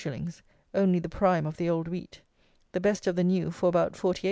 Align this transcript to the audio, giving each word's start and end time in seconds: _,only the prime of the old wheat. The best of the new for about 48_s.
_,only 0.73 0.97
the 0.97 1.07
prime 1.07 1.45
of 1.45 1.57
the 1.57 1.69
old 1.69 1.87
wheat. 1.87 2.21
The 2.71 2.79
best 2.79 3.05
of 3.05 3.15
the 3.15 3.23
new 3.23 3.51
for 3.51 3.69
about 3.69 3.93
48_s. 3.93 4.19